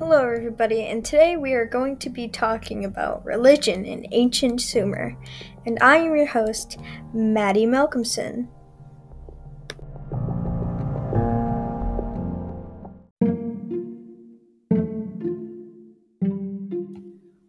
Hello, 0.00 0.30
everybody, 0.30 0.86
and 0.86 1.04
today 1.04 1.36
we 1.36 1.52
are 1.52 1.66
going 1.66 1.98
to 1.98 2.08
be 2.08 2.26
talking 2.26 2.86
about 2.86 3.22
religion 3.22 3.84
in 3.84 4.06
ancient 4.12 4.62
Sumer. 4.62 5.14
And 5.66 5.76
I 5.82 5.98
am 5.98 6.16
your 6.16 6.24
host, 6.24 6.78
Maddie 7.12 7.66
Malcolmson. 7.66 8.48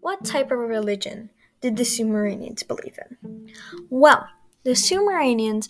What 0.02 0.26
type 0.26 0.52
of 0.52 0.60
religion 0.60 1.30
did 1.62 1.78
the 1.78 1.86
Sumerians 1.86 2.64
believe 2.64 3.00
in? 3.00 3.50
Well, 3.90 4.28
the 4.66 4.76
Sumerians 4.76 5.70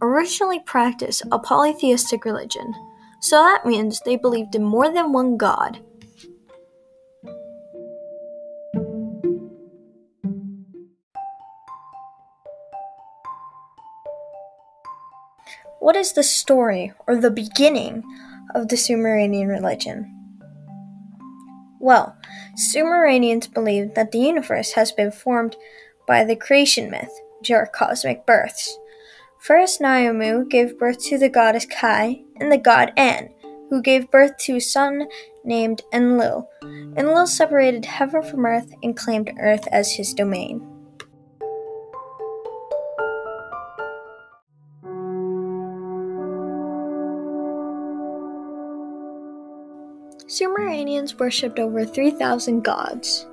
originally 0.00 0.58
practiced 0.58 1.22
a 1.30 1.38
polytheistic 1.38 2.24
religion, 2.24 2.74
so 3.20 3.36
that 3.36 3.64
means 3.64 4.00
they 4.00 4.16
believed 4.16 4.56
in 4.56 4.64
more 4.64 4.92
than 4.92 5.12
one 5.12 5.36
god. 5.36 5.78
What 15.82 15.96
is 15.96 16.12
the 16.12 16.22
story 16.22 16.92
or 17.08 17.16
the 17.16 17.28
beginning 17.28 18.04
of 18.54 18.68
the 18.68 18.76
Sumerian 18.76 19.48
religion? 19.48 20.14
Well, 21.80 22.16
Sumerians 22.54 23.48
believed 23.48 23.96
that 23.96 24.12
the 24.12 24.20
universe 24.20 24.70
has 24.74 24.92
been 24.92 25.10
formed 25.10 25.56
by 26.06 26.22
the 26.22 26.36
creation 26.36 26.88
myth, 26.88 27.10
which 27.40 27.50
are 27.50 27.66
cosmic 27.66 28.24
births. 28.24 28.78
First, 29.40 29.80
Nammu 29.80 30.48
gave 30.48 30.78
birth 30.78 31.02
to 31.06 31.18
the 31.18 31.28
goddess 31.28 31.66
Kai 31.66 32.22
and 32.36 32.52
the 32.52 32.58
god 32.58 32.92
An, 32.96 33.30
who 33.68 33.82
gave 33.82 34.08
birth 34.08 34.36
to 34.42 34.58
a 34.58 34.60
son 34.60 35.08
named 35.44 35.82
Enlil. 35.92 36.48
Enlil 36.96 37.26
separated 37.26 37.86
heaven 37.86 38.22
from 38.22 38.46
earth 38.46 38.72
and 38.84 38.96
claimed 38.96 39.32
earth 39.40 39.66
as 39.72 39.90
his 39.90 40.14
domain. 40.14 40.71
Sumerians 50.32 51.18
worshipped 51.18 51.58
over 51.58 51.84
3,000 51.84 52.62
gods. 52.62 53.26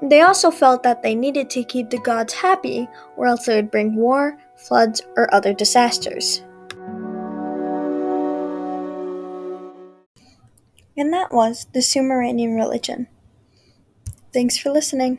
They 0.00 0.20
also 0.20 0.52
felt 0.52 0.84
that 0.84 1.02
they 1.02 1.16
needed 1.16 1.50
to 1.50 1.64
keep 1.64 1.90
the 1.90 1.98
gods 1.98 2.32
happy, 2.32 2.86
or 3.16 3.26
else 3.26 3.46
they 3.46 3.56
would 3.56 3.72
bring 3.72 3.96
war, 3.96 4.38
floods, 4.54 5.02
or 5.16 5.34
other 5.34 5.52
disasters. 5.52 6.42
And 10.96 11.12
that 11.12 11.32
was 11.32 11.66
the 11.74 11.82
Sumerian 11.82 12.54
religion. 12.54 13.08
Thanks 14.32 14.56
for 14.56 14.70
listening. 14.70 15.18